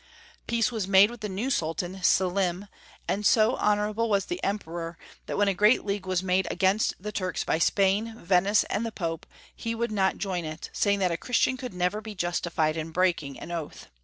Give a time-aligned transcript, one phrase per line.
[0.47, 2.65] Peace was made with the new Sultan, Selim,
[3.07, 7.11] and so honorable was the Emperor, that when a gi'eat league was made against the
[7.11, 11.17] Turks by Spain, Venice, and the Pope, he would not join it, saying that a
[11.17, 13.89] Christian coidd never be justified in breaking an oath.